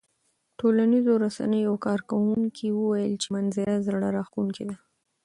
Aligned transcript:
ټولنیزو 0.59 1.13
رسنیو 1.25 1.65
یو 1.67 1.75
کاروونکي 1.85 2.67
وویل 2.71 3.13
چې 3.21 3.27
منظره 3.35 3.83
زړه 3.85 4.07
راښکونکې 4.15 4.63
ده. 4.69 4.75